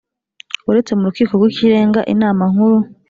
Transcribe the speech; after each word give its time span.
Uretse 0.69 0.91
mu 0.97 1.03
rukiko 1.07 1.31
rw 1.39 1.45
ikirenga 1.51 1.99
inama 2.13 2.43
nkuru 2.51 2.77